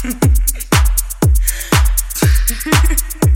Ha 0.00 0.10
ha 2.64 2.70
ha! 3.20 3.27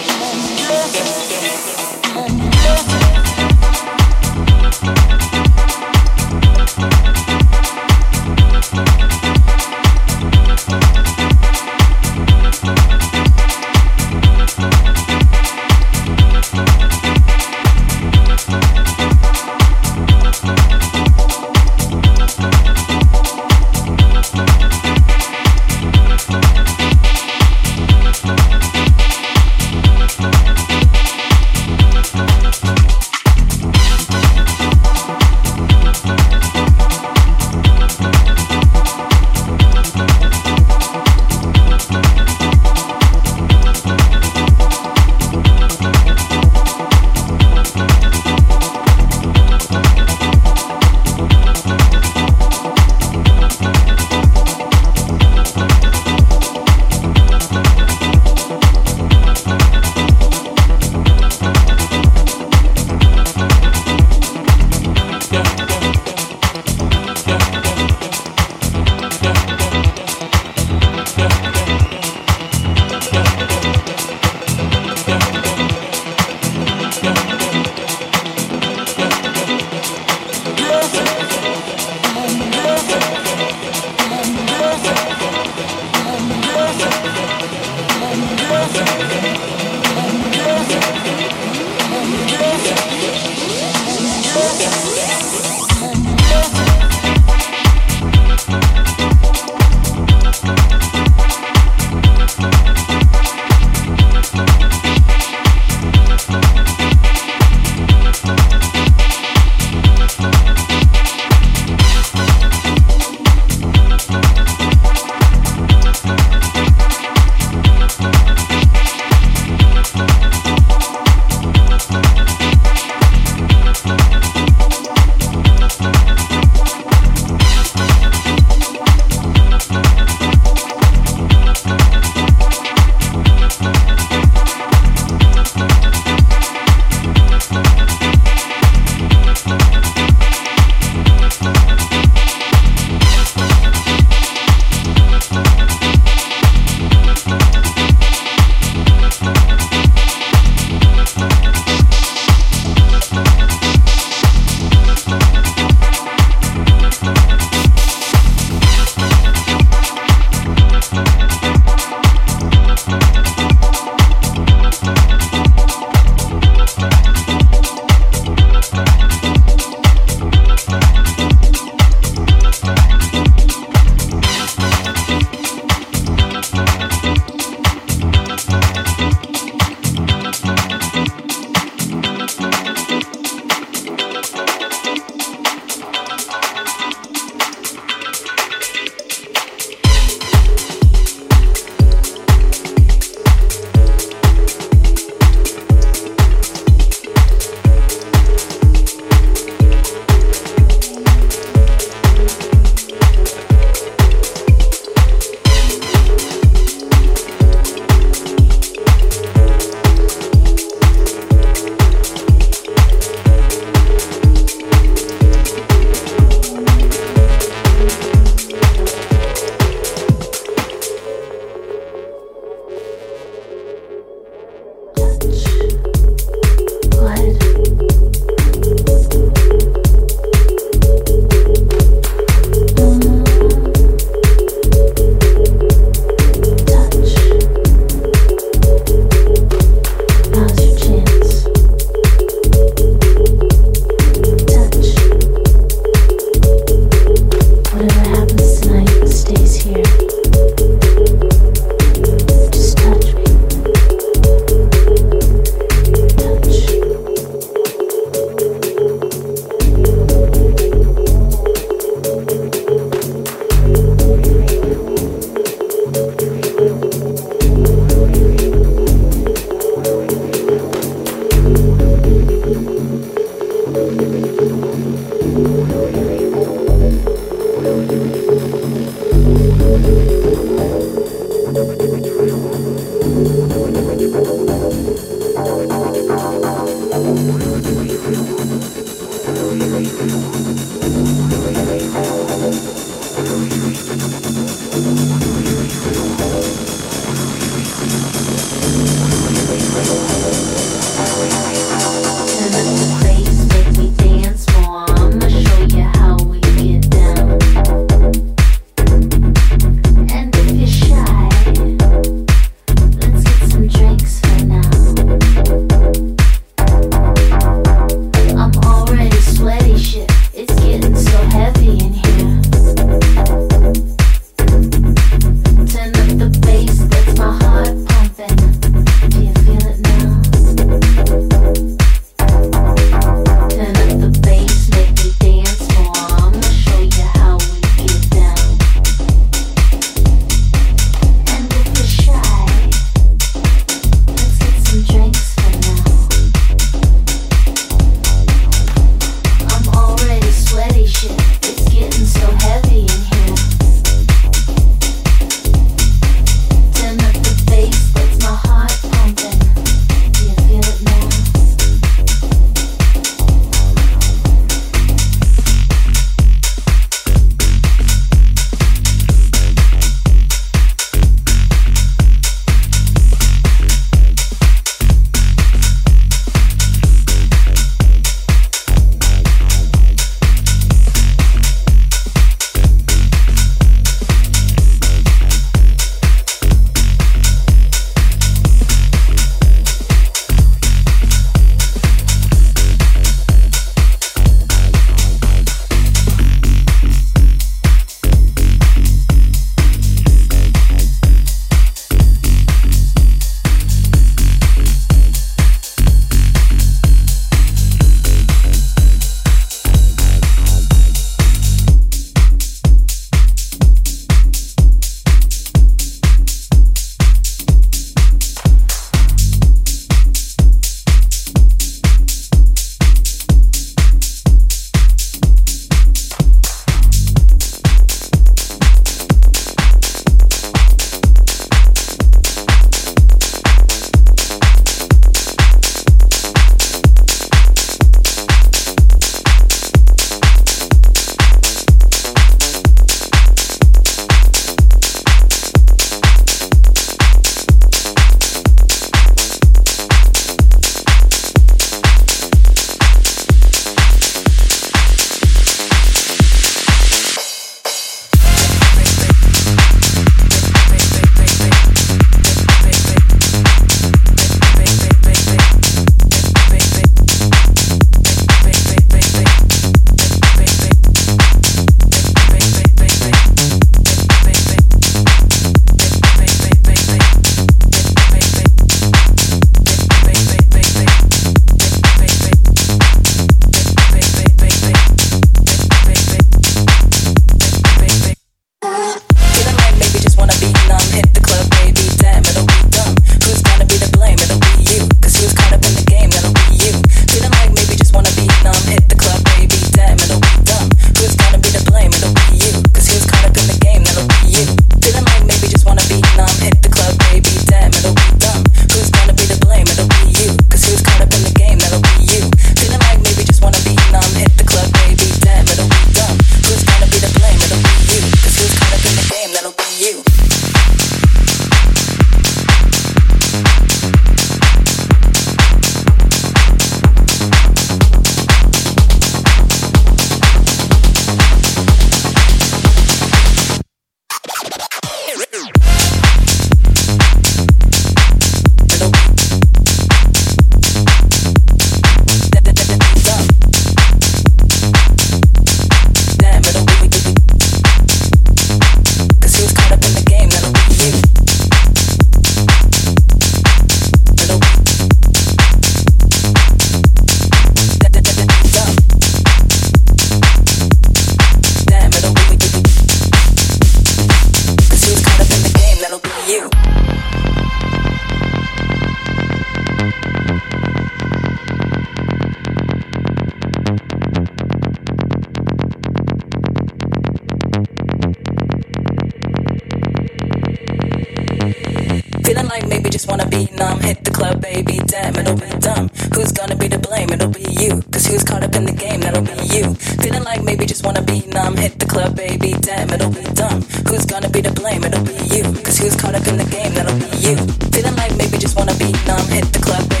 been 585.41 585.59
dumb. 585.59 585.89
Who's 586.13 586.31
gonna 586.31 586.55
be 586.55 586.69
to 586.69 586.79
blame? 586.79 587.09
It'll 587.09 587.29
be 587.29 587.45
you. 587.49 587.81
Cause 587.91 588.05
who's 588.05 588.23
caught 588.23 588.43
up 588.43 588.55
in 588.55 588.65
the 588.65 588.71
game? 588.71 589.01
That'll 589.01 589.25
be 589.25 589.37
you. 589.55 589.73
Feeling 590.01 590.23
like 590.23 590.43
maybe 590.43 590.65
just 590.65 590.85
wanna 590.85 591.01
be 591.01 591.25
numb. 591.27 591.57
Hit 591.57 591.79
the 591.79 591.85
club, 591.85 592.15
baby, 592.15 592.53
damn, 592.61 592.89
it'll 592.89 593.11
be 593.11 593.23
dumb. 593.33 593.61
Who's 593.89 594.05
gonna 594.05 594.29
be 594.29 594.41
to 594.41 594.51
blame? 594.51 594.83
It'll 594.83 595.03
be 595.03 595.17
you. 595.35 595.43
Cause 595.65 595.77
who's 595.77 595.95
caught 595.95 596.15
up 596.15 596.25
in 596.27 596.37
the 596.37 596.45
game? 596.45 596.73
That'll 596.73 596.97
be 596.97 597.11
you. 597.25 597.35
Feeling 597.73 597.95
like 597.95 598.15
maybe 598.17 598.37
just 598.37 598.55
wanna 598.57 598.75
be 598.75 598.91
numb. 599.09 599.27
Hit 599.27 599.51
the 599.51 599.59
club, 599.59 599.89
baby. 599.89 600.00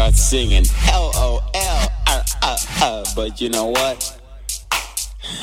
Start 0.00 0.14
singing 0.14 0.64
L 0.92 1.10
O 1.14 1.42
L. 1.54 3.04
But 3.14 3.38
you 3.38 3.50
know 3.50 3.66
what? 3.66 4.18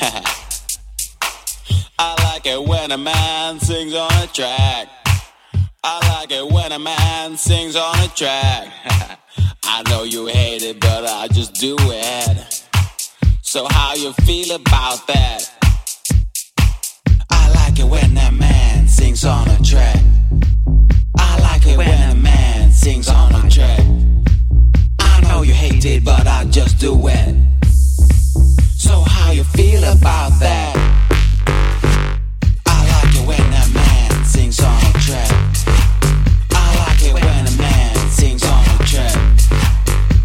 I 2.00 2.14
like 2.24 2.44
it 2.44 2.60
when 2.64 2.90
a 2.90 2.98
man 2.98 3.60
sings 3.60 3.94
on 3.94 4.10
a 4.12 4.26
track. 4.26 4.88
I 5.84 6.18
like 6.18 6.32
it 6.32 6.50
when 6.50 6.72
a 6.72 6.78
man 6.78 7.36
sings 7.36 7.76
on 7.76 8.00
a 8.00 8.08
track. 8.08 8.72
I 9.64 9.82
know 9.90 10.02
you 10.02 10.26
hate 10.26 10.64
it, 10.64 10.80
but 10.80 11.04
I 11.04 11.28
just 11.28 11.54
do 11.54 11.76
it. 11.78 12.64
So 13.42 13.68
how 13.70 13.94
you 13.94 14.12
feel 14.24 14.56
about 14.56 15.06
that? 15.06 15.52
I 17.30 17.48
like 17.54 17.78
it 17.78 17.86
when 17.86 18.16
a 18.16 18.32
man 18.32 18.88
sings 18.88 19.24
on 19.24 19.48
a 19.48 19.62
track. 19.62 20.02
I 21.16 21.38
like 21.42 21.64
it 21.64 21.78
when 21.78 22.10
a 22.10 22.14
man 22.16 22.72
sings 22.72 23.08
on 23.08 23.34
a 23.36 23.48
track. 23.48 23.87
I 25.28 25.32
know 25.32 25.42
you 25.42 25.52
hate 25.52 25.84
it, 25.84 26.04
but 26.04 26.26
I 26.26 26.46
just 26.46 26.78
do 26.78 27.06
it. 27.06 27.34
So 28.78 29.02
how 29.02 29.30
you 29.30 29.44
feel 29.44 29.84
about 29.84 30.32
that? 30.40 30.72
I 32.64 32.78
like 32.92 33.14
it 33.14 33.26
when 33.28 33.38
a 33.38 33.68
man 33.74 34.24
sings 34.24 34.58
on 34.58 34.74
a 34.74 34.92
track. 35.04 35.30
I 36.52 36.76
like 36.86 37.02
it 37.02 37.12
when 37.12 37.46
a 37.46 37.56
man 37.58 38.10
sings 38.10 38.42
on 38.42 38.64
a 38.64 38.78
track. 38.86 39.18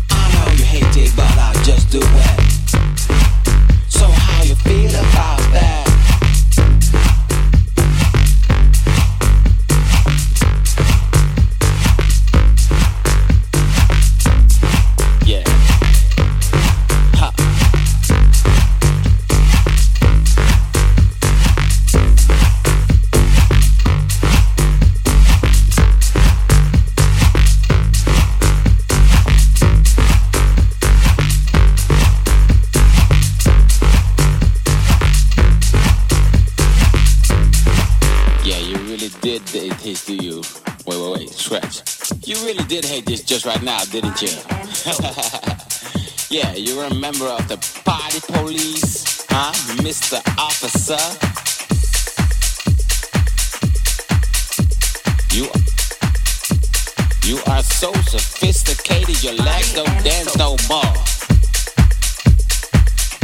I 0.09 0.31
know 0.33 0.51
you 0.53 0.63
hate 0.63 0.95
it, 0.95 1.13
but 1.17 1.37
I 1.37 1.51
just 1.65 1.91
do 1.91 1.99
it. 2.01 2.32
Really 42.53 42.67
did 42.67 42.85
hate 42.85 43.05
this 43.05 43.23
just 43.23 43.45
right 43.45 43.61
now, 43.63 43.83
didn't 43.85 44.21
you? 44.21 44.29
yeah, 46.29 46.53
you're 46.53 46.83
a 46.83 46.93
member 46.93 47.25
of 47.25 47.47
the 47.47 47.57
party 47.83 48.19
police, 48.31 49.25
huh, 49.29 49.51
Mr. 49.81 50.19
Officer? 50.37 50.99
You, 55.33 55.49
you 57.23 57.41
are 57.47 57.63
so 57.63 57.91
sophisticated, 58.03 59.23
your 59.23 59.33
legs 59.33 59.73
don't 59.73 60.03
dance 60.03 60.37
no 60.37 60.55
more. 60.69 60.93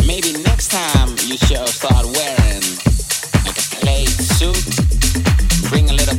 Maybe 0.08 0.34
next 0.42 0.70
time 0.72 1.10
you 1.28 1.38
should 1.38 1.68
start 1.68 2.06
wearing 2.06 2.64
like 3.46 3.58
a 3.58 3.66
plaid 3.78 4.10
suit. 4.10 5.70
Bring 5.70 5.90
a 5.90 5.94
little 5.94 6.18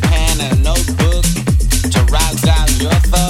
your 2.80 2.90
thoughts. 2.92 3.29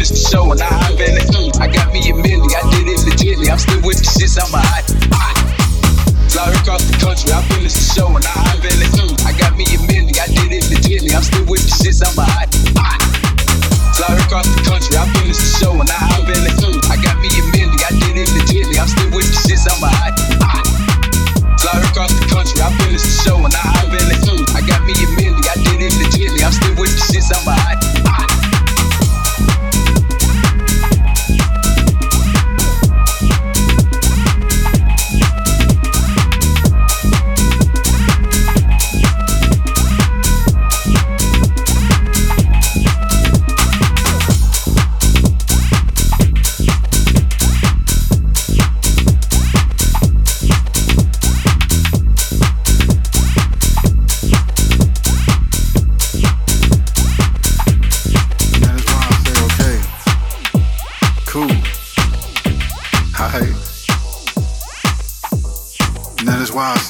Country. 0.00 0.16
I 0.16 0.16
finished 0.16 0.16
the 0.16 0.24
show 0.32 0.50
and 0.50 0.60
I 0.62 0.66
hop 0.66 0.96
in 0.96 1.14
it. 1.16 1.28
Mm, 1.28 1.60
I 1.60 1.66
got 1.68 1.92
me 1.92 2.00
a 2.08 2.12
milli, 2.16 2.48
I 2.56 2.62
did 2.72 2.88
it 2.88 3.00
legitly. 3.04 3.50
I'm 3.52 3.58
still 3.58 3.80
with 3.84 4.00
the 4.00 4.08
shits, 4.08 4.36
I'm 4.40 4.48
a 4.54 4.60
hot. 4.60 4.84
hot. 5.12 5.36
Fly 6.30 6.46
across 6.56 6.82
the 6.88 6.96
country, 6.96 7.28
I 7.32 7.42
finished 7.52 7.76
the 7.76 7.86
show 7.94 8.08
and 8.08 8.24
I 8.24 8.32
hop 8.32 8.64
in 8.64 8.80
it. 8.80 8.92
Mm, 8.96 9.12
I 9.28 9.32
got 9.36 9.52
me 9.56 9.64
a 9.68 9.78
milli, 9.84 10.14
I 10.16 10.26
did 10.32 10.52
it 10.56 10.64
legitly. 10.72 11.12
I'm 11.12 11.22
still 11.22 11.44
with 11.44 11.64
the 11.66 11.72
shits, 11.74 12.00
I'm 12.00 12.16
a 12.16 12.24
hot. 12.24 12.48
hot. 12.80 13.00
Fly 13.96 14.16
across 14.24 14.48
the 14.48 14.60
country, 14.64 14.96
I 14.96 15.04
finished 15.20 15.42
the 15.42 15.52
show 15.60 15.72
and 15.76 15.90
I 15.90 15.98
hop 16.00 16.28
in 16.32 16.42
it. 16.48 16.56
Mm, 16.64 16.80
I 16.88 16.96
got 17.04 17.16
me 17.20 17.28
a 17.28 17.42
milli, 17.52 17.78
I 17.84 17.90
did 18.00 18.16
it 18.16 18.28
legitly. 18.32 18.76
I'm 18.80 18.88
still 18.88 19.10
with 19.12 19.28
the 19.28 19.38
shits, 19.44 19.68
I'm 19.68 19.84
a 19.84 19.88
hot. 19.90 20.14
hot. 20.40 20.66
Fly 21.60 21.76
across 21.84 22.12
the 22.16 22.24
country, 22.30 22.58
I 22.64 22.72
finished 22.80 23.04
the 23.04 23.16
show 23.20 23.36
and 23.36 23.52
I 23.52 23.64
hop 23.68 23.92
in 23.92 24.08
it. 24.08 24.20
Mm, 24.24 24.44
I 24.56 24.60
got 24.64 24.80
me 24.88 24.96
a 24.96 25.06
milli, 25.18 25.44
I 25.44 25.56
did 25.60 25.84
it 25.84 25.92
legitly. 26.00 26.40
I'm 26.40 26.52
still 26.56 26.72
with 26.80 26.88
the 26.88 27.04
shits, 27.04 27.28
I'm 27.28 27.44
a 27.44 27.52
hot. 27.52 27.76
hot. 28.08 28.39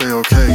Say 0.01 0.13
okay. 0.13 0.50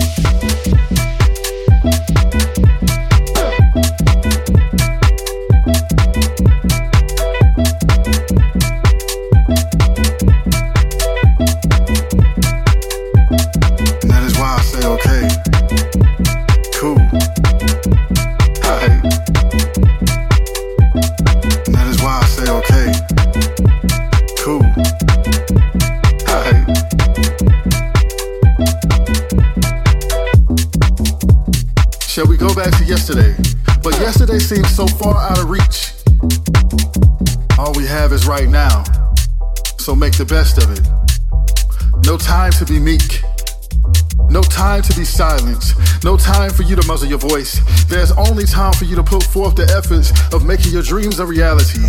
Your 47.22 47.30
voice. 47.30 47.86
There's 47.86 48.11
only 48.11 48.45
time 48.45 48.74
for 48.74 48.86
you 48.86 48.95
to 48.95 49.03
put 49.03 49.24
forth 49.24 49.55
the 49.55 49.66
efforts 49.78 50.11
of 50.34 50.45
making 50.45 50.74
your 50.74 50.82
dreams 50.82 51.20
a 51.20 51.26
reality. 51.26 51.82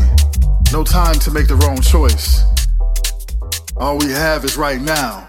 No 0.73 0.85
time 0.85 1.19
to 1.21 1.31
make 1.31 1.49
the 1.49 1.57
wrong 1.57 1.81
choice. 1.81 2.43
All 3.77 3.99
we 3.99 4.11
have 4.13 4.45
is 4.45 4.57
right 4.57 4.81
now. 4.81 5.29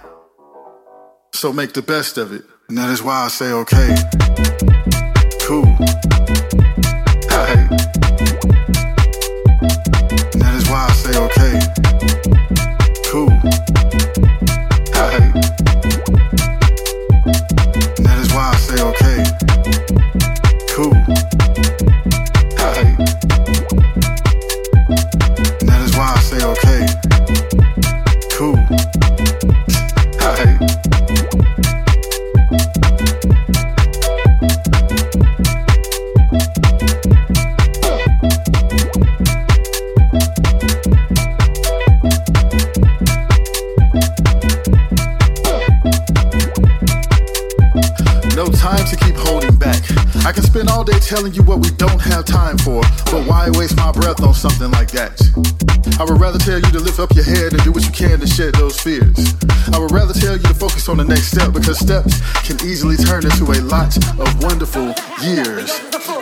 So 1.34 1.52
make 1.52 1.74
the 1.74 1.82
best 1.82 2.18
of 2.18 2.32
it. 2.32 2.44
And 2.70 2.78
that 2.78 2.90
is 2.90 3.02
why 3.02 3.26
I 3.26 3.28
say 3.30 3.52
okay. 3.52 3.96
Cool. 5.42 5.66
On 60.90 60.98
the 60.98 61.04
next 61.04 61.32
step 61.32 61.52
because 61.54 61.78
steps 61.80 62.22
can 62.48 62.56
easily 62.66 62.96
turn 62.96 63.26
into 63.26 63.44
a 63.44 63.60
lot 63.68 63.96
of 64.20 64.44
wonderful 64.44 64.94
years 65.22 65.72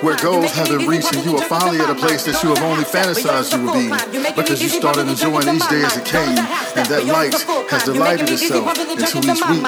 where 0.01 0.16
goals 0.18 0.51
have 0.53 0.68
been 0.70 0.88
reached 0.88 1.13
and 1.13 1.24
you 1.26 1.38
are 1.38 1.43
finally 1.45 1.80
at 1.80 1.89
a 1.89 1.95
place 1.95 2.24
that 2.26 2.41
you 2.41 2.49
have 2.49 2.63
only 2.63 2.84
fantasized 2.84 3.53
you 3.53 3.61
would 3.66 3.74
be 3.74 3.89
because 4.36 4.61
you 4.61 4.70
started 4.70 5.07
enjoying 5.07 5.47
each 5.55 5.68
day 5.70 5.84
as 5.84 5.97
it 5.97 6.05
came 6.05 6.38
and 6.76 6.86
that 6.89 7.05
light 7.05 7.34
has 7.70 7.84
delighted 7.84 8.30
itself 8.30 8.66
into 8.78 9.18
each 9.20 9.43
week. 9.49 9.66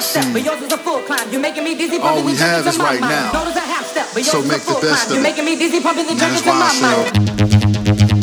See, 0.00 0.20
all 2.02 2.22
we 2.24 2.34
have 2.36 2.66
is 2.66 2.78
right 2.78 3.00
now. 3.00 3.32
So 4.22 4.42
make 4.42 4.62
the 4.62 4.78
best 4.80 5.10
of 5.10 5.16
it. 5.18 5.22
That 6.18 6.32
is 6.32 6.42
why 6.44 6.60
I 6.62 6.70
say, 8.18 8.21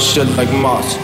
shit 0.00 0.26
like 0.36 0.50
moss. 0.50 1.03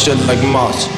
Shit 0.00 0.16
like 0.26 0.42
moss. 0.42 0.89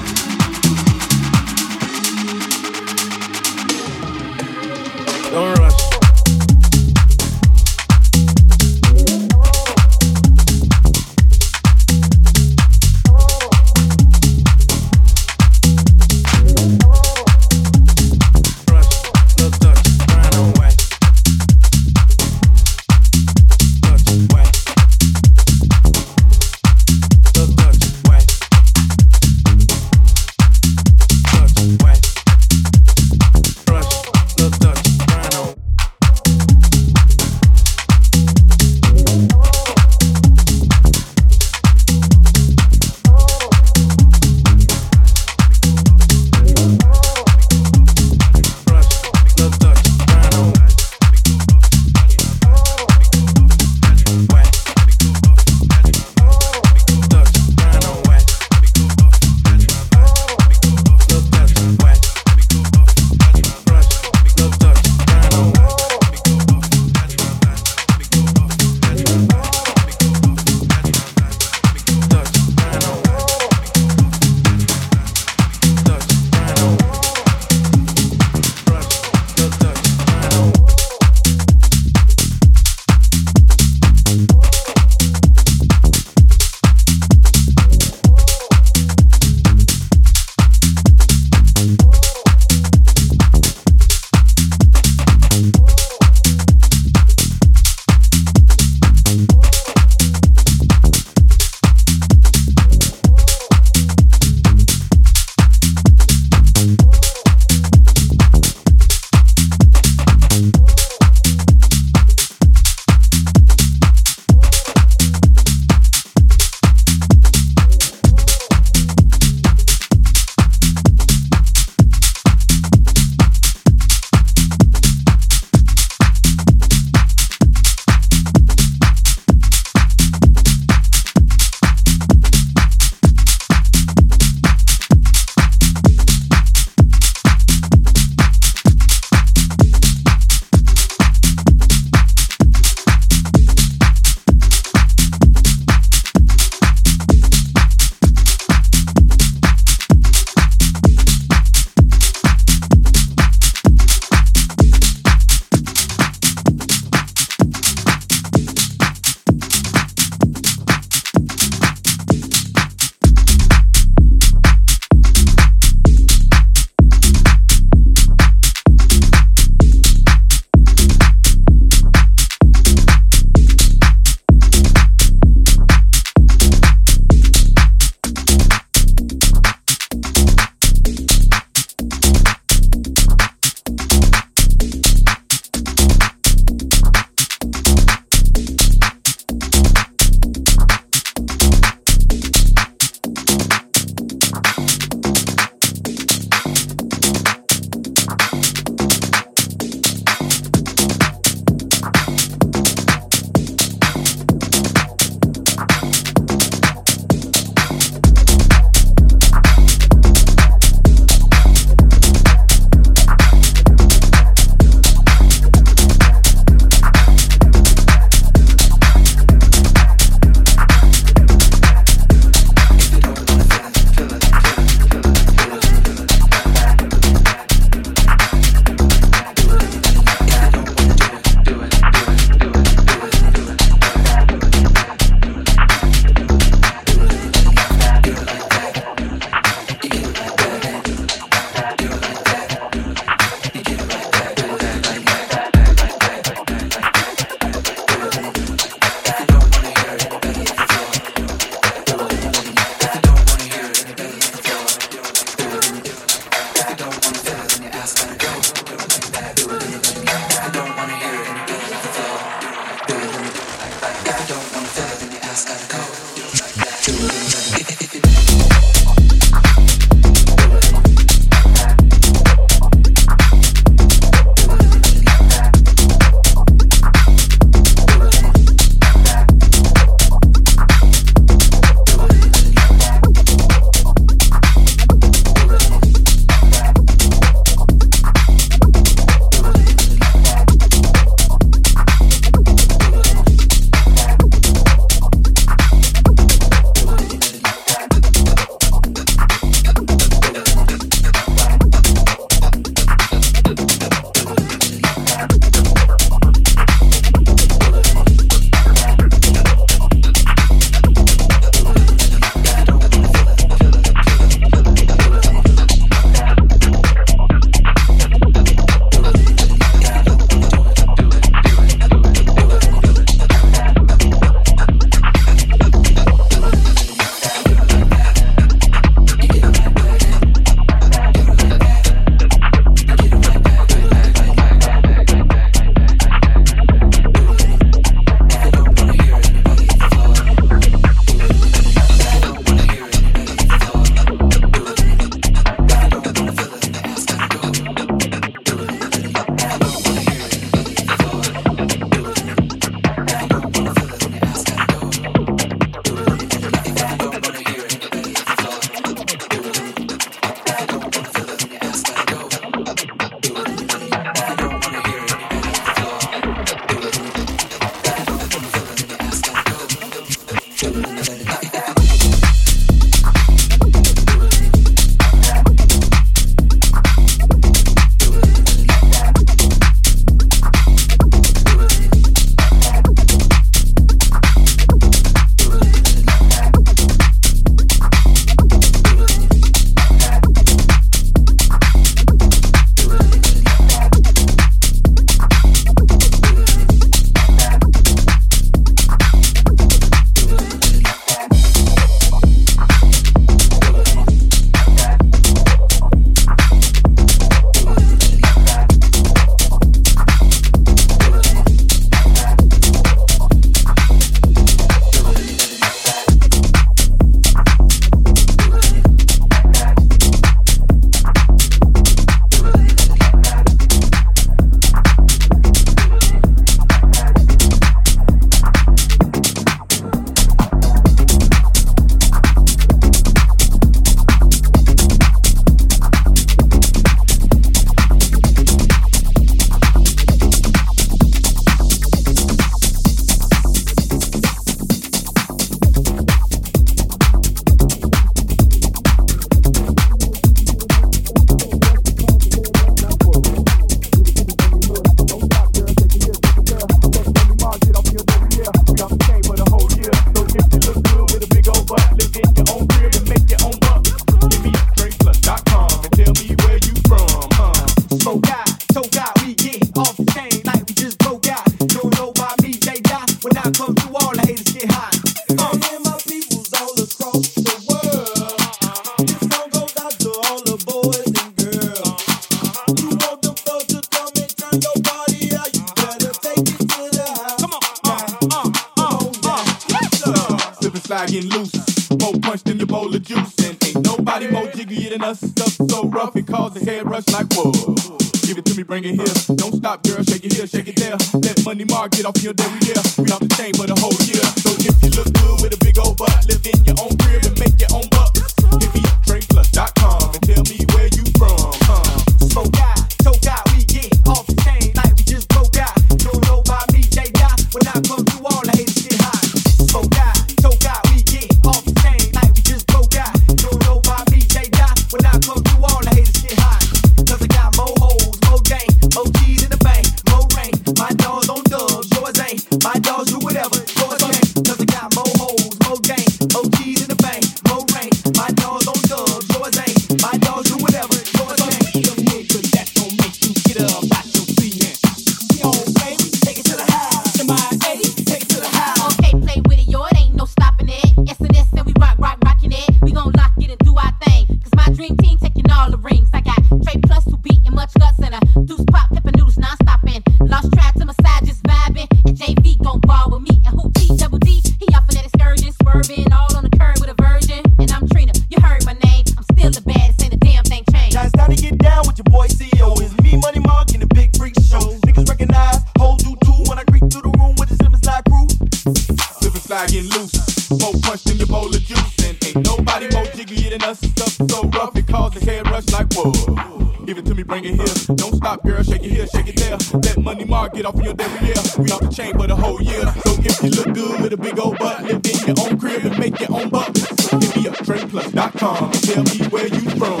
Give 585.91 586.97
it 586.97 587.05
to 587.05 587.15
me, 587.15 587.23
bring 587.23 587.43
it 587.43 587.55
here. 587.55 587.95
Don't 587.95 588.15
stop, 588.15 588.43
girl, 588.43 588.63
shake 588.63 588.83
it 588.83 588.91
here, 588.91 589.07
shake 589.07 589.27
it 589.27 589.35
there. 589.35 589.57
Let 589.81 589.97
money 589.97 590.25
mark 590.25 590.53
get 590.53 590.65
off 590.65 590.75
in 590.75 590.85
your 590.85 590.93
derriere. 590.93 591.35
We 591.57 591.71
off 591.71 591.81
the 591.81 591.91
chain 591.93 592.17
for 592.17 592.27
the 592.27 592.35
whole 592.35 592.61
year. 592.61 592.83
So 593.03 593.11
if 593.19 593.43
you 593.43 593.49
look 593.49 593.73
good 593.75 594.01
with 594.01 594.13
a 594.13 594.17
big 594.17 594.39
old 594.39 594.57
butt, 594.57 594.83
live 594.83 595.01
in 595.05 595.35
your 595.35 595.45
own 595.45 595.59
crib 595.59 595.85
and 595.85 595.99
make 595.99 596.19
your 596.19 596.31
own 596.31 596.49
bucks. 596.49 596.87
Give 597.11 597.35
me 597.35 597.47
a 597.47 597.51
trade 597.51 597.89
plus.com. 597.89 598.71
Tell 598.71 599.03
me 599.03 599.27
where 599.27 599.47
you 599.47 599.69
from. 599.71 600.00